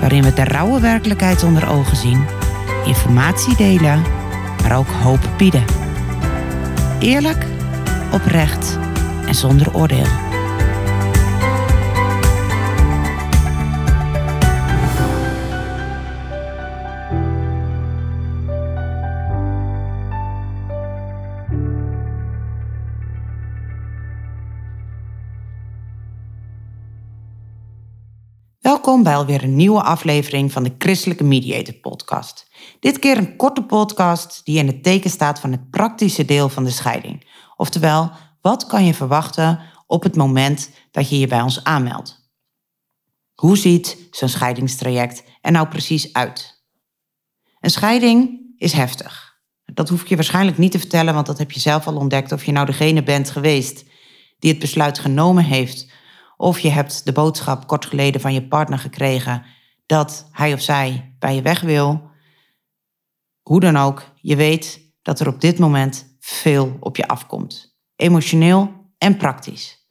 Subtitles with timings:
[0.00, 2.26] waarin we de rauwe werkelijkheid onder ogen zien,
[2.84, 4.02] informatie delen,
[4.62, 5.64] maar ook hoop bieden.
[6.98, 7.46] Eerlijk,
[8.12, 8.78] oprecht
[9.26, 10.19] en zonder oordeel.
[29.02, 32.50] Welkom bij een nieuwe aflevering van de Christelijke Mediator Podcast.
[32.80, 36.64] Dit keer een korte podcast die in het teken staat van het praktische deel van
[36.64, 37.26] de scheiding.
[37.56, 42.30] Oftewel, wat kan je verwachten op het moment dat je je bij ons aanmeldt?
[43.34, 46.64] Hoe ziet zo'n scheidingstraject er nou precies uit?
[47.60, 49.40] Een scheiding is heftig.
[49.64, 52.32] Dat hoef ik je waarschijnlijk niet te vertellen, want dat heb je zelf al ontdekt
[52.32, 53.84] of je nou degene bent geweest
[54.38, 55.98] die het besluit genomen heeft
[56.40, 59.44] of je hebt de boodschap kort geleden van je partner gekregen
[59.86, 62.10] dat hij of zij bij je weg wil.
[63.42, 67.78] Hoe dan ook, je weet dat er op dit moment veel op je afkomt.
[67.96, 69.88] Emotioneel en praktisch.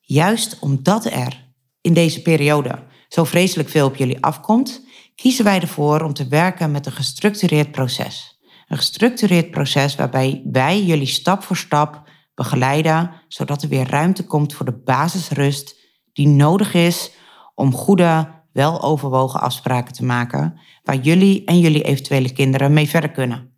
[0.00, 6.02] Juist omdat er in deze periode zo vreselijk veel op jullie afkomt, kiezen wij ervoor
[6.02, 8.40] om te werken met een gestructureerd proces.
[8.66, 12.07] Een gestructureerd proces waarbij wij jullie stap voor stap
[12.38, 15.76] begeleiden, zodat er weer ruimte komt voor de basisrust
[16.12, 17.10] die nodig is
[17.54, 23.56] om goede, weloverwogen afspraken te maken waar jullie en jullie eventuele kinderen mee verder kunnen.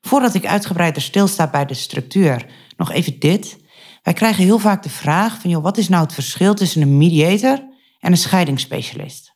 [0.00, 2.46] Voordat ik uitgebreider stilsta bij de structuur,
[2.76, 3.58] nog even dit.
[4.02, 6.96] Wij krijgen heel vaak de vraag van, joh, wat is nou het verschil tussen een
[6.96, 7.58] mediator
[7.98, 9.34] en een scheidingsspecialist?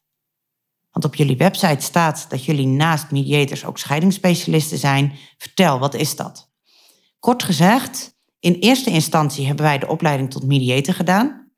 [0.91, 5.13] Want op jullie website staat dat jullie naast mediators ook scheidingsspecialisten zijn.
[5.39, 6.50] Vertel, wat is dat?
[7.21, 11.51] Kort gezegd, in eerste instantie hebben wij de opleiding tot mediator gedaan.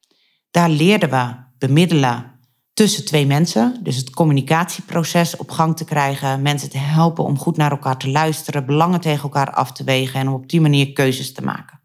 [0.51, 2.33] Daar leerden we bemiddelen
[2.73, 3.79] tussen twee mensen.
[3.83, 6.43] Dus het communicatieproces op gang te krijgen.
[6.43, 8.67] Mensen te helpen om goed naar elkaar te luisteren.
[8.67, 10.21] Belangen tegen elkaar af te wegen.
[10.21, 11.81] En om op die manier keuzes te maken.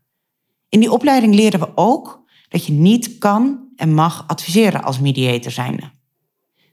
[0.69, 5.51] In die opleiding leerden we ook dat je niet kan en mag adviseren als mediator
[5.51, 5.91] zijnde.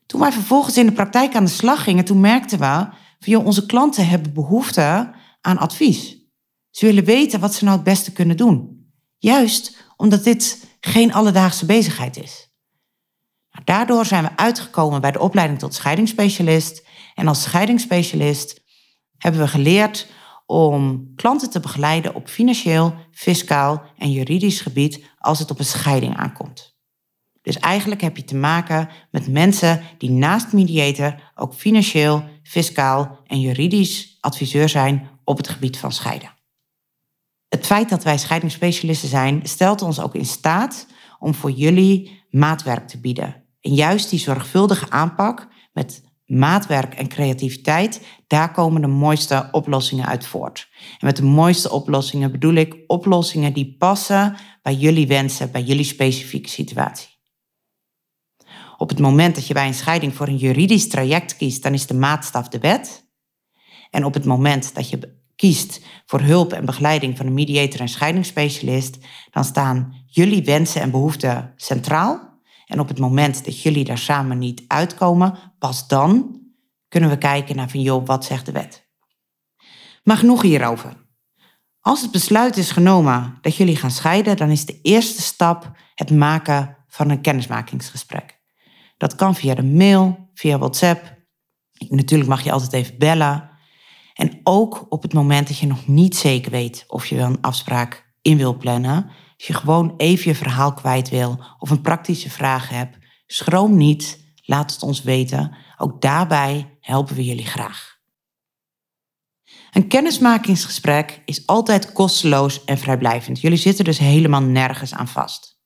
[0.06, 2.86] Toen wij vervolgens in de praktijk aan de slag gingen, toen merkten we
[3.18, 6.23] van onze klanten hebben behoefte aan advies.
[6.74, 8.86] Ze willen weten wat ze nou het beste kunnen doen.
[9.18, 12.50] Juist omdat dit geen alledaagse bezigheid is.
[13.50, 16.86] Nou, daardoor zijn we uitgekomen bij de opleiding tot scheidingsspecialist.
[17.14, 18.62] En als scheidingsspecialist
[19.18, 20.06] hebben we geleerd
[20.46, 26.16] om klanten te begeleiden op financieel, fiscaal en juridisch gebied als het op een scheiding
[26.16, 26.76] aankomt.
[27.42, 33.40] Dus eigenlijk heb je te maken met mensen die naast mediator ook financieel, fiscaal en
[33.40, 36.33] juridisch adviseur zijn op het gebied van scheiden.
[37.54, 40.86] Het feit dat wij scheidingsspecialisten zijn, stelt ons ook in staat
[41.18, 43.44] om voor jullie maatwerk te bieden.
[43.60, 50.26] En juist die zorgvuldige aanpak met maatwerk en creativiteit, daar komen de mooiste oplossingen uit
[50.26, 50.68] voort.
[50.98, 55.84] En met de mooiste oplossingen bedoel ik oplossingen die passen bij jullie wensen, bij jullie
[55.84, 57.08] specifieke situatie.
[58.76, 61.86] Op het moment dat je bij een scheiding voor een juridisch traject kiest, dan is
[61.86, 63.08] de maatstaf de wet.
[63.90, 65.22] En op het moment dat je
[66.06, 68.98] voor hulp en begeleiding van een mediator en scheidingsspecialist,
[69.30, 72.42] dan staan jullie wensen en behoeften centraal.
[72.66, 76.40] En op het moment dat jullie daar samen niet uitkomen, pas dan
[76.88, 78.88] kunnen we kijken naar van joh, wat zegt de wet?
[80.02, 81.02] Maar genoeg hierover.
[81.80, 86.10] Als het besluit is genomen dat jullie gaan scheiden, dan is de eerste stap het
[86.10, 88.40] maken van een kennismakingsgesprek.
[88.96, 91.22] Dat kan via de mail, via WhatsApp.
[91.88, 93.53] Natuurlijk mag je altijd even bellen.
[94.14, 97.40] En ook op het moment dat je nog niet zeker weet of je wel een
[97.40, 99.04] afspraak in wil plannen,
[99.36, 104.32] als je gewoon even je verhaal kwijt wil of een praktische vraag hebt, schroom niet,
[104.42, 105.56] laat het ons weten.
[105.76, 107.92] Ook daarbij helpen we jullie graag.
[109.70, 113.40] Een kennismakingsgesprek is altijd kosteloos en vrijblijvend.
[113.40, 115.62] Jullie zitten dus helemaal nergens aan vast.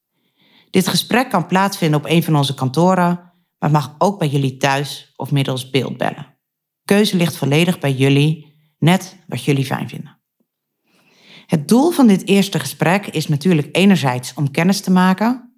[0.71, 5.13] Dit gesprek kan plaatsvinden op een van onze kantoren, maar mag ook bij jullie thuis
[5.17, 6.38] of middels beeldbellen
[6.89, 10.19] keuze ligt volledig bij jullie, net wat jullie fijn vinden.
[11.47, 15.53] Het doel van dit eerste gesprek is natuurlijk enerzijds om kennis te maken,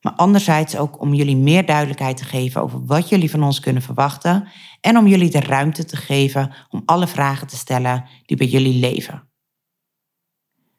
[0.00, 3.82] maar anderzijds ook om jullie meer duidelijkheid te geven over wat jullie van ons kunnen
[3.82, 4.48] verwachten
[4.80, 8.80] en om jullie de ruimte te geven om alle vragen te stellen die bij jullie
[8.80, 9.28] leven.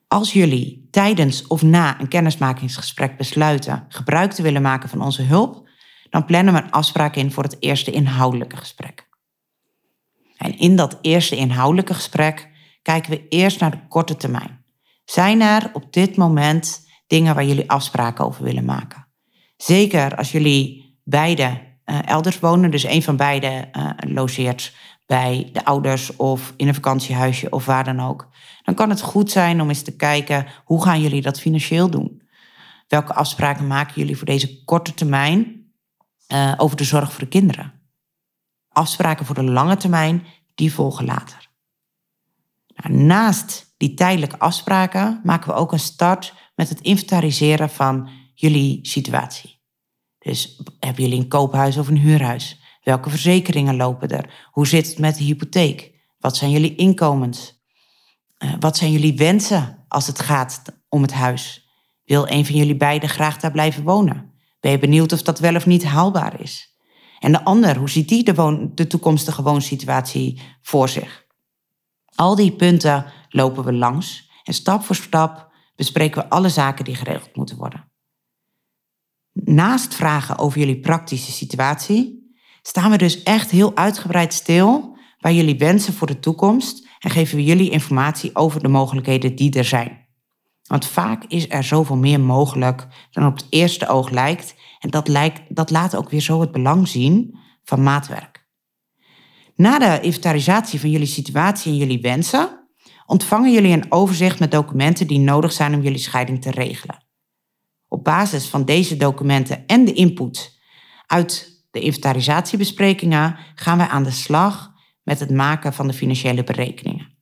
[0.08, 5.70] Als jullie tijdens of na een kennismakingsgesprek besluiten gebruik te willen maken van onze hulp,
[6.10, 9.09] dan plannen we een afspraak in voor het eerste inhoudelijke gesprek.
[10.40, 12.50] En in dat eerste inhoudelijke gesprek
[12.82, 14.66] kijken we eerst naar de korte termijn.
[15.06, 19.08] Zijn er op dit moment dingen waar jullie afspraken over willen maken?
[19.58, 21.44] Zeker als jullie beide
[21.86, 24.74] uh, elders wonen, dus een van beiden uh, logeert
[25.06, 28.28] bij de ouders of in een vakantiehuisje of waar dan ook.
[28.64, 32.22] Dan kan het goed zijn om eens te kijken hoe gaan jullie dat financieel doen?
[32.88, 35.72] Welke afspraken maken jullie voor deze korte termijn
[36.34, 37.79] uh, over de zorg voor de kinderen?
[38.80, 41.50] Afspraken voor de lange termijn, die volgen later.
[42.68, 48.80] Nou, naast die tijdelijke afspraken maken we ook een start met het inventariseren van jullie
[48.82, 49.62] situatie.
[50.20, 52.60] Dus hebben jullie een koophuis of een huurhuis?
[52.84, 54.48] Welke verzekeringen lopen er?
[54.52, 55.92] Hoe zit het met de hypotheek?
[56.20, 57.64] Wat zijn jullie inkomens?
[58.44, 61.70] Uh, wat zijn jullie wensen als het gaat om het huis?
[62.06, 64.32] Wil een van jullie beiden graag daar blijven wonen?
[64.60, 66.78] Ben je benieuwd of dat wel of niet haalbaar is?
[67.20, 71.26] En de ander, hoe ziet die de, woon, de toekomstige woonsituatie voor zich?
[72.16, 76.96] Al die punten lopen we langs en stap voor stap bespreken we alle zaken die
[76.96, 77.92] geregeld moeten worden.
[79.34, 85.58] Naast vragen over jullie praktische situatie, staan we dus echt heel uitgebreid stil bij jullie
[85.58, 90.08] wensen voor de toekomst en geven we jullie informatie over de mogelijkheden die er zijn.
[90.70, 95.08] Want vaak is er zoveel meer mogelijk dan op het eerste oog lijkt en dat,
[95.08, 98.48] lijkt, dat laat ook weer zo het belang zien van maatwerk.
[99.56, 102.68] Na de inventarisatie van jullie situatie en jullie wensen,
[103.06, 107.06] ontvangen jullie een overzicht met documenten die nodig zijn om jullie scheiding te regelen.
[107.88, 110.60] Op basis van deze documenten en de input
[111.06, 114.72] uit de inventarisatiebesprekingen gaan wij aan de slag
[115.04, 117.18] met het maken van de financiële berekeningen.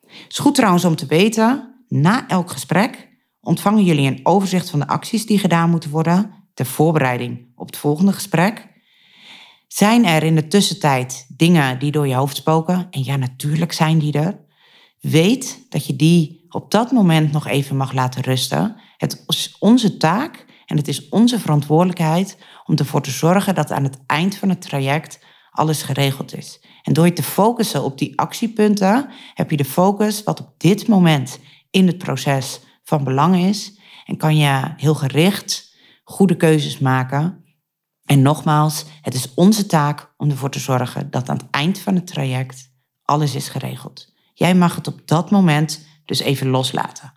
[0.00, 3.08] Het is goed trouwens om te weten, na elk gesprek
[3.40, 7.76] ontvangen jullie een overzicht van de acties die gedaan moeten worden ter voorbereiding op het
[7.76, 8.68] volgende gesprek.
[9.68, 12.86] Zijn er in de tussentijd dingen die door je hoofd spoken?
[12.90, 14.40] En ja, natuurlijk zijn die er.
[15.00, 18.76] Weet dat je die op dat moment nog even mag laten rusten.
[18.96, 23.84] Het is onze taak en het is onze verantwoordelijkheid om ervoor te zorgen dat aan
[23.84, 26.60] het eind van het traject alles geregeld is.
[26.82, 30.88] En door je te focussen op die actiepunten, heb je de focus wat op dit
[30.88, 31.38] moment
[31.74, 33.78] in het proces van belang is.
[34.04, 37.44] En kan je heel gericht goede keuzes maken.
[38.04, 41.94] En nogmaals, het is onze taak om ervoor te zorgen dat aan het eind van
[41.94, 42.72] het traject
[43.02, 44.12] alles is geregeld.
[44.34, 47.12] Jij mag het op dat moment dus even loslaten.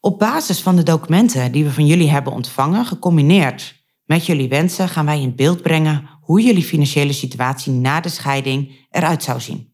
[0.00, 4.88] Op basis van de documenten die we van jullie hebben ontvangen, gecombineerd met jullie wensen,
[4.88, 9.71] gaan wij in beeld brengen hoe jullie financiële situatie na de scheiding eruit zou zien.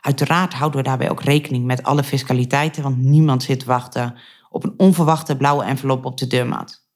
[0.00, 4.14] Uiteraard houden we daarbij ook rekening met alle fiscaliteiten, want niemand zit te wachten
[4.50, 6.86] op een onverwachte blauwe envelop op de deurmat.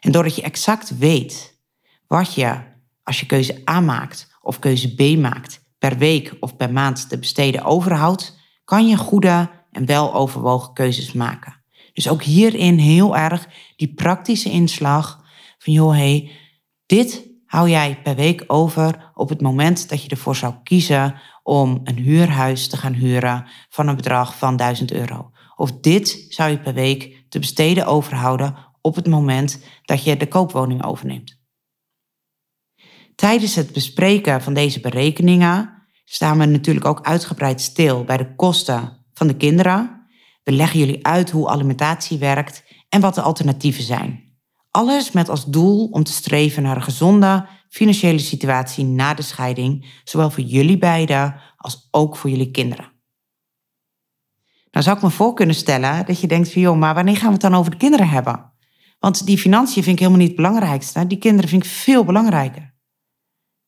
[0.00, 1.58] En doordat je exact weet
[2.06, 2.60] wat je,
[3.02, 7.18] als je keuze A maakt of keuze B maakt, per week of per maand te
[7.18, 11.62] besteden overhoudt, kan je goede en wel overwogen keuzes maken.
[11.92, 15.24] Dus ook hierin heel erg die praktische inslag
[15.58, 16.30] van joh, hey,
[16.86, 21.80] dit hou jij per week over op het moment dat je ervoor zou kiezen om
[21.84, 25.30] een huurhuis te gaan huren van een bedrag van 1000 euro.
[25.56, 30.28] Of dit zou je per week te besteden overhouden op het moment dat je de
[30.28, 31.38] koopwoning overneemt.
[33.14, 39.04] Tijdens het bespreken van deze berekeningen staan we natuurlijk ook uitgebreid stil bij de kosten
[39.12, 40.08] van de kinderen.
[40.42, 44.38] We leggen jullie uit hoe alimentatie werkt en wat de alternatieven zijn.
[44.70, 50.00] Alles met als doel om te streven naar een gezonde financiële situatie na de scheiding,
[50.04, 52.92] zowel voor jullie beiden als ook voor jullie kinderen.
[54.70, 57.26] Nou zou ik me voor kunnen stellen dat je denkt van joh, maar wanneer gaan
[57.26, 58.52] we het dan over de kinderen hebben?
[58.98, 61.06] Want die financiën vind ik helemaal niet het belangrijkste.
[61.06, 62.74] Die kinderen vind ik veel belangrijker.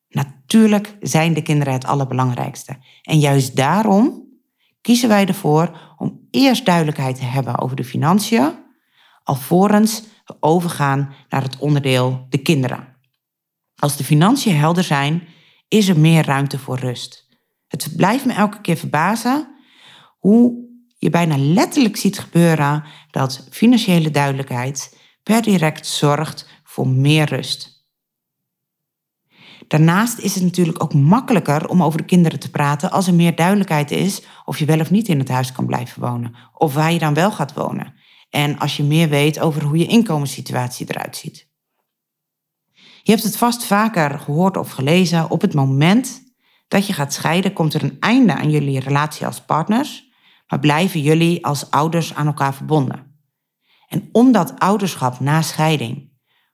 [0.08, 2.76] Natuurlijk zijn de kinderen het allerbelangrijkste.
[3.02, 4.28] En juist daarom
[4.80, 8.52] kiezen wij ervoor om eerst duidelijkheid te hebben over de financiën,
[9.22, 12.91] alvorens we overgaan naar het onderdeel de kinderen.
[13.82, 15.28] Als de financiën helder zijn,
[15.68, 17.28] is er meer ruimte voor rust.
[17.68, 19.48] Het blijft me elke keer verbazen
[20.18, 27.86] hoe je bijna letterlijk ziet gebeuren dat financiële duidelijkheid per direct zorgt voor meer rust.
[29.68, 33.36] Daarnaast is het natuurlijk ook makkelijker om over de kinderen te praten als er meer
[33.36, 36.92] duidelijkheid is of je wel of niet in het huis kan blijven wonen of waar
[36.92, 37.94] je dan wel gaat wonen.
[38.30, 41.50] en als je meer weet over hoe je inkomenssituatie eruit ziet.
[43.02, 45.30] Je hebt het vast vaker gehoord of gelezen.
[45.30, 46.22] Op het moment
[46.68, 50.10] dat je gaat scheiden, komt er een einde aan jullie relatie als partners,
[50.46, 53.16] maar blijven jullie als ouders aan elkaar verbonden.
[53.88, 56.10] En om dat ouderschap na scheiding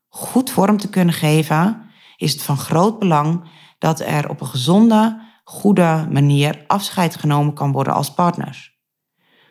[0.08, 1.82] goed vorm te kunnen geven,
[2.16, 7.72] is het van groot belang dat er op een gezonde, goede manier afscheid genomen kan
[7.72, 8.76] worden als partners.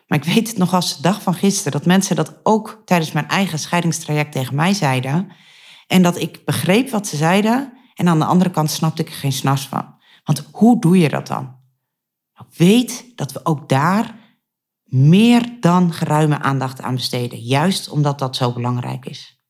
[0.06, 3.12] Maar ik weet het nog als de dag van gisteren dat mensen dat ook tijdens
[3.12, 5.32] mijn eigen scheidingstraject tegen mij zeiden.
[5.88, 9.14] En dat ik begreep wat ze zeiden en aan de andere kant snapte ik er
[9.14, 9.96] geen s'nachts van.
[10.24, 11.56] Want hoe doe je dat dan?
[12.56, 14.14] Weet dat we ook daar
[14.84, 19.42] meer dan geruime aandacht aan besteden, juist omdat dat zo belangrijk is.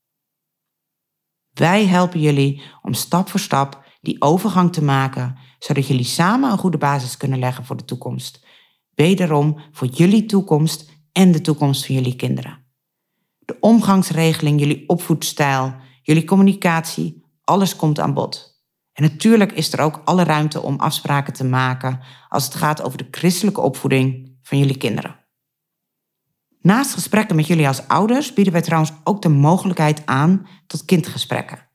[1.52, 6.58] Wij helpen jullie om stap voor stap die overgang te maken, zodat jullie samen een
[6.58, 8.46] goede basis kunnen leggen voor de toekomst.
[8.94, 12.66] Wederom voor jullie toekomst en de toekomst van jullie kinderen.
[13.38, 15.74] De omgangsregeling, jullie opvoedstijl,
[16.08, 18.62] jullie communicatie, alles komt aan bod.
[18.92, 22.98] En natuurlijk is er ook alle ruimte om afspraken te maken als het gaat over
[22.98, 25.26] de christelijke opvoeding van jullie kinderen.
[26.60, 31.68] Naast gesprekken met jullie als ouders bieden wij trouwens ook de mogelijkheid aan tot kindgesprekken.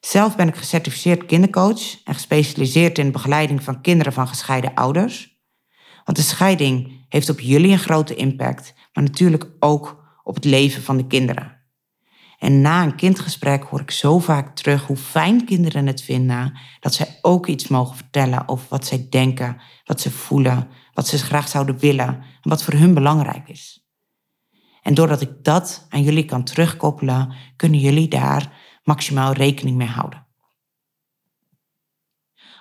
[0.00, 5.40] Zelf ben ik gecertificeerd kindercoach en gespecialiseerd in begeleiding van kinderen van gescheiden ouders.
[6.04, 10.82] Want de scheiding heeft op jullie een grote impact, maar natuurlijk ook op het leven
[10.82, 11.57] van de kinderen.
[12.38, 16.94] En na een kindgesprek hoor ik zo vaak terug hoe fijn kinderen het vinden dat
[16.94, 21.48] zij ook iets mogen vertellen over wat zij denken, wat ze voelen, wat ze graag
[21.48, 23.86] zouden willen en wat voor hun belangrijk is.
[24.82, 28.52] En doordat ik dat aan jullie kan terugkoppelen, kunnen jullie daar
[28.82, 30.26] maximaal rekening mee houden.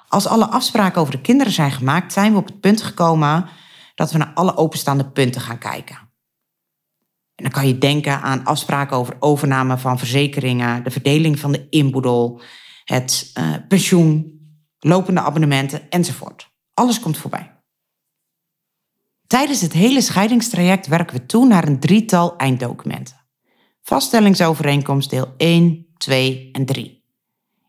[0.07, 3.50] Als alle afspraken over de kinderen zijn gemaakt, zijn we op het punt gekomen
[3.96, 6.07] dat we naar alle openstaande punten gaan kijken.
[7.38, 11.67] En dan kan je denken aan afspraken over overname van verzekeringen, de verdeling van de
[11.70, 12.41] inboedel,
[12.84, 14.39] het uh, pensioen,
[14.79, 16.50] lopende abonnementen enzovoort.
[16.74, 17.56] Alles komt voorbij.
[19.27, 23.15] Tijdens het hele scheidingstraject werken we toe naar een drietal einddocumenten.
[23.82, 27.03] Vaststellingsovereenkomst deel 1, 2 en 3.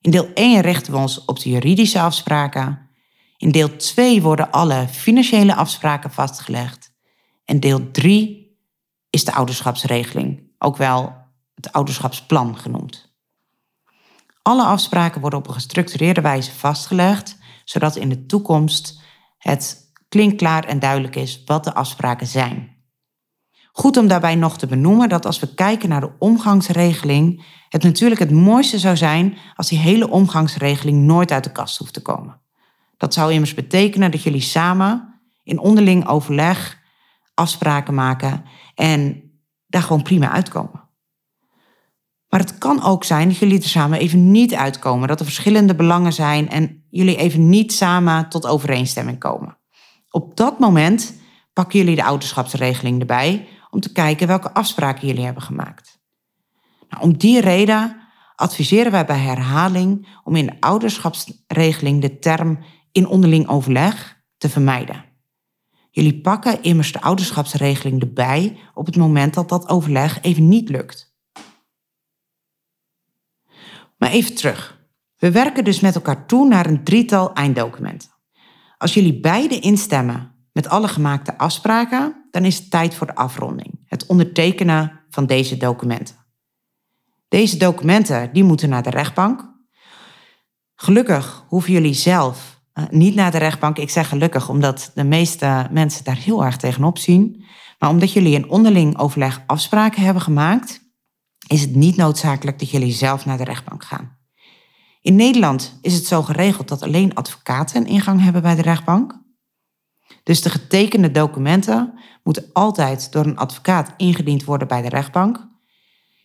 [0.01, 2.89] In deel 1 richten we ons op de juridische afspraken.
[3.37, 6.93] In deel 2 worden alle financiële afspraken vastgelegd.
[7.45, 8.48] En deel 3
[9.11, 11.17] is de ouderschapsregeling, ook wel
[11.55, 13.17] het ouderschapsplan genoemd.
[14.43, 19.01] Alle afspraken worden op een gestructureerde wijze vastgelegd, zodat in de toekomst
[19.39, 22.77] het klinkklaar en duidelijk is wat de afspraken zijn.
[23.73, 28.21] Goed om daarbij nog te benoemen dat als we kijken naar de omgangsregeling, het natuurlijk
[28.21, 32.41] het mooiste zou zijn als die hele omgangsregeling nooit uit de kast hoeft te komen.
[32.97, 36.79] Dat zou immers betekenen dat jullie samen in onderling overleg
[37.35, 38.45] afspraken maken
[38.79, 39.23] en
[39.67, 40.89] daar gewoon prima uitkomen.
[42.29, 45.75] Maar het kan ook zijn dat jullie er samen even niet uitkomen, dat er verschillende
[45.75, 49.59] belangen zijn en jullie even niet samen tot overeenstemming komen.
[50.11, 51.15] Op dat moment
[51.53, 56.01] pakken jullie de ouderschapsregeling erbij om te kijken welke afspraken jullie hebben gemaakt.
[56.89, 57.97] Nou, om die reden
[58.35, 62.59] adviseren wij bij herhaling om in de ouderschapsregeling de term
[62.93, 65.08] in onderling overleg te vermijden.
[65.99, 71.17] Jullie pakken immers de ouderschapsregeling erbij op het moment dat dat overleg even niet lukt.
[73.97, 74.81] Maar even terug.
[75.17, 78.11] We werken dus met elkaar toe naar een drietal einddocumenten.
[78.77, 83.81] Als jullie beide instemmen met alle gemaakte afspraken, dan is het tijd voor de afronding,
[83.85, 86.17] het ondertekenen van deze documenten.
[87.29, 89.55] Deze documenten die moeten naar de rechtbank.
[90.75, 93.79] Gelukkig hoeven jullie zelf uh, niet naar de rechtbank.
[93.79, 97.45] Ik zeg gelukkig omdat de meeste mensen daar heel erg tegenop zien.
[97.79, 100.81] Maar omdat jullie in onderling overleg afspraken hebben gemaakt,
[101.47, 104.17] is het niet noodzakelijk dat jullie zelf naar de rechtbank gaan.
[105.01, 109.21] In Nederland is het zo geregeld dat alleen advocaten ingang hebben bij de rechtbank.
[110.23, 115.49] Dus de getekende documenten moeten altijd door een advocaat ingediend worden bij de rechtbank.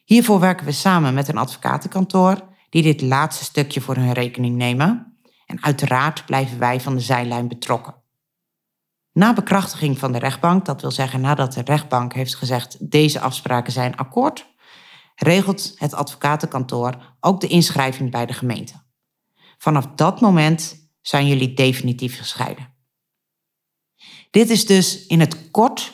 [0.05, 5.12] Hiervoor werken we samen met een advocatenkantoor die dit laatste stukje voor hun rekening nemen.
[5.45, 7.95] En uiteraard blijven wij van de zijlijn betrokken.
[9.12, 13.71] Na bekrachtiging van de rechtbank, dat wil zeggen nadat de rechtbank heeft gezegd deze afspraken
[13.71, 14.47] zijn akkoord,
[15.15, 18.73] regelt het advocatenkantoor ook de inschrijving bij de gemeente.
[19.57, 22.73] Vanaf dat moment zijn jullie definitief gescheiden.
[24.29, 25.93] Dit is dus in het kort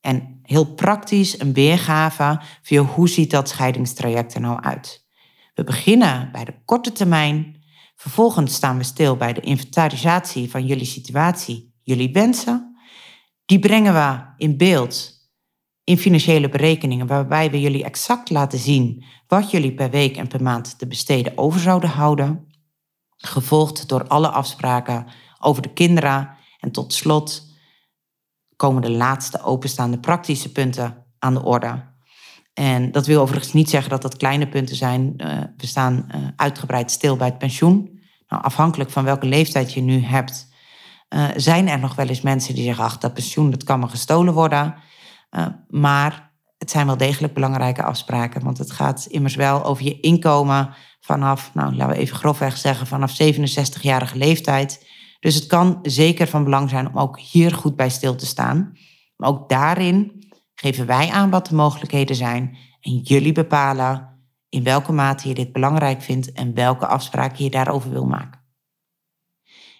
[0.00, 5.06] en heel praktisch een weergave van hoe ziet dat scheidingstraject er nou uit.
[5.54, 7.59] We beginnen bij de korte termijn.
[8.00, 12.80] Vervolgens staan we stil bij de inventarisatie van jullie situatie, jullie wensen.
[13.44, 15.12] Die brengen we in beeld
[15.84, 20.42] in financiële berekeningen, waarbij we jullie exact laten zien wat jullie per week en per
[20.42, 22.46] maand te besteden over zouden houden.
[23.16, 25.06] Gevolgd door alle afspraken
[25.38, 26.30] over de kinderen.
[26.60, 27.46] En tot slot
[28.56, 31.88] komen de laatste openstaande praktische punten aan de orde.
[32.54, 35.14] En dat wil overigens niet zeggen dat dat kleine punten zijn.
[35.16, 37.89] Uh, we staan uh, uitgebreid stil bij het pensioen.
[38.30, 40.48] Nou, afhankelijk van welke leeftijd je nu hebt,
[41.08, 43.88] uh, zijn er nog wel eens mensen die zeggen: ach, dat pensioen dat kan me
[43.88, 44.74] gestolen worden.
[45.68, 50.74] maar het zijn wel degelijk belangrijke afspraken, want het gaat immers wel over je inkomen
[51.00, 54.86] vanaf, nou, laten we even grofweg zeggen, vanaf 67-jarige leeftijd.
[55.20, 58.76] Dus het kan zeker van belang zijn om ook hier goed bij stil te staan.
[59.16, 64.09] Maar ook daarin geven wij aan wat de mogelijkheden zijn en jullie bepalen
[64.50, 68.40] in welke mate je dit belangrijk vindt en welke afspraken je daarover wil maken.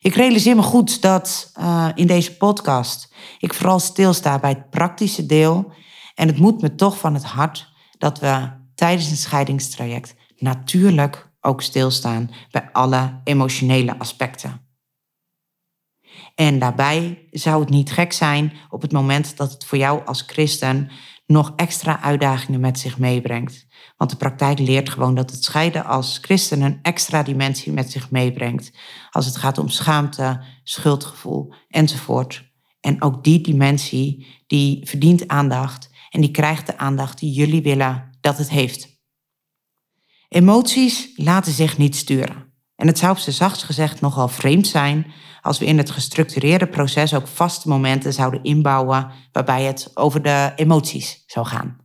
[0.00, 5.26] Ik realiseer me goed dat uh, in deze podcast ik vooral stilsta bij het praktische
[5.26, 5.72] deel.
[6.14, 11.62] En het moet me toch van het hart dat we tijdens een scheidingstraject natuurlijk ook
[11.62, 14.68] stilstaan bij alle emotionele aspecten.
[16.34, 20.22] En daarbij zou het niet gek zijn op het moment dat het voor jou als
[20.26, 20.90] christen
[21.30, 23.66] nog extra uitdagingen met zich meebrengt.
[23.96, 28.10] Want de praktijk leert gewoon dat het scheiden als christen een extra dimensie met zich
[28.10, 28.72] meebrengt.
[29.10, 32.52] Als het gaat om schaamte, schuldgevoel enzovoort.
[32.80, 38.10] En ook die dimensie die verdient aandacht en die krijgt de aandacht die jullie willen
[38.20, 39.00] dat het heeft.
[40.28, 42.49] Emoties laten zich niet sturen.
[42.80, 45.06] En het zou op zijn zachtst gezegd nogal vreemd zijn
[45.42, 50.52] als we in het gestructureerde proces ook vaste momenten zouden inbouwen waarbij het over de
[50.56, 51.76] emoties zou gaan.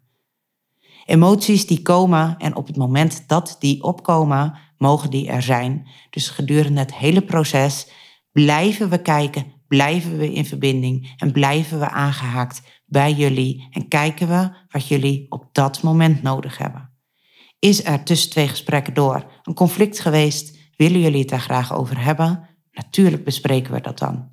[1.05, 5.87] Emoties die komen en op het moment dat die opkomen, mogen die er zijn.
[6.09, 7.87] Dus gedurende het hele proces
[8.31, 14.27] blijven we kijken, blijven we in verbinding en blijven we aangehaakt bij jullie en kijken
[14.27, 16.89] we wat jullie op dat moment nodig hebben.
[17.59, 20.54] Is er tussen twee gesprekken door een conflict geweest?
[20.77, 22.49] Willen jullie het daar graag over hebben?
[22.71, 24.29] Natuurlijk bespreken we dat dan.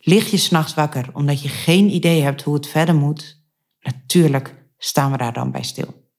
[0.00, 3.42] Lig je s'nachts wakker omdat je geen idee hebt hoe het verder moet?
[3.80, 6.10] Natuurlijk staan we daar dan bij stil.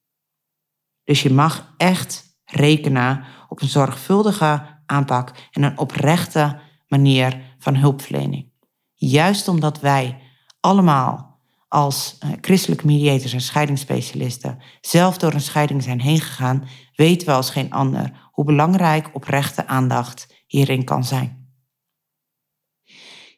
[1.04, 8.52] Dus je mag echt rekenen op een zorgvuldige aanpak en een oprechte manier van hulpverlening.
[8.94, 10.22] Juist omdat wij
[10.60, 17.28] allemaal als eh, christelijke mediators en scheidingsspecialisten zelf door een scheiding zijn heen gegaan, weten
[17.28, 21.44] we als geen ander hoe belangrijk oprechte aandacht hierin kan zijn.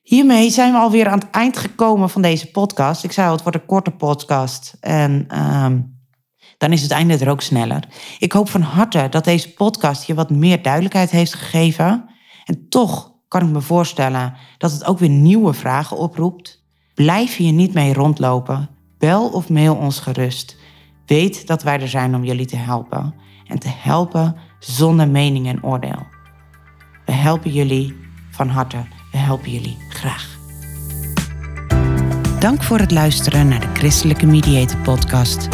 [0.01, 3.03] Hiermee zijn we alweer aan het eind gekomen van deze podcast.
[3.03, 4.77] Ik zei al, het wordt een korte podcast.
[4.79, 5.99] En um,
[6.57, 7.83] dan is het einde er ook sneller.
[8.19, 12.09] Ik hoop van harte dat deze podcast je wat meer duidelijkheid heeft gegeven.
[12.45, 16.63] En toch kan ik me voorstellen dat het ook weer nieuwe vragen oproept.
[16.93, 18.69] Blijf hier niet mee rondlopen.
[18.97, 20.57] Bel of mail ons gerust.
[21.05, 23.13] Weet dat wij er zijn om jullie te helpen.
[23.47, 26.07] En te helpen zonder mening en oordeel.
[27.05, 27.95] We helpen jullie
[28.31, 28.77] van harte.
[29.11, 30.37] We helpen jullie graag.
[32.39, 35.47] Dank voor het luisteren naar de Christelijke Mediator Podcast.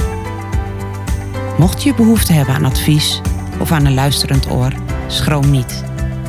[1.58, 3.22] Mocht je behoefte hebben aan advies
[3.60, 4.72] of aan een luisterend oor,
[5.08, 5.84] schroom niet.